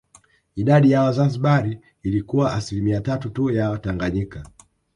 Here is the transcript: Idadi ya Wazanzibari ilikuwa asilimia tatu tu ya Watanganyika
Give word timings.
Idadi 0.55 0.91
ya 0.91 1.01
Wazanzibari 1.01 1.79
ilikuwa 2.03 2.53
asilimia 2.53 3.01
tatu 3.01 3.29
tu 3.29 3.49
ya 3.49 3.69
Watanganyika 3.69 4.45